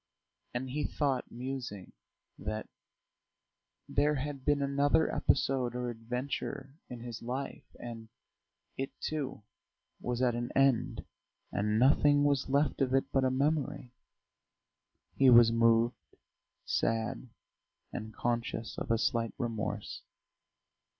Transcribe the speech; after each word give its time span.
And 0.55 0.71
he 0.71 0.83
thought, 0.83 1.29
musing, 1.31 1.93
that 2.39 2.67
there 3.87 4.15
had 4.15 4.43
been 4.43 4.63
another 4.63 5.13
episode 5.13 5.75
or 5.75 5.91
adventure 5.91 6.73
in 6.89 7.01
his 7.01 7.21
life, 7.21 7.65
and 7.79 8.09
it, 8.77 8.99
too, 8.99 9.43
was 9.99 10.19
at 10.23 10.33
an 10.33 10.51
end, 10.55 11.05
and 11.51 11.77
nothing 11.77 12.23
was 12.23 12.49
left 12.49 12.81
of 12.81 12.95
it 12.95 13.11
but 13.11 13.23
a 13.23 13.29
memory.... 13.29 13.93
He 15.13 15.29
was 15.29 15.51
moved, 15.51 16.15
sad, 16.65 17.29
and 17.93 18.11
conscious 18.11 18.79
of 18.79 18.89
a 18.89 18.97
slight 18.97 19.35
remorse. 19.37 20.01